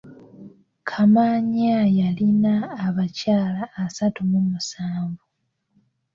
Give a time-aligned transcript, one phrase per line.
[0.89, 2.53] Kamaanya yalina
[2.87, 5.23] abakyala asatu mu musanvu.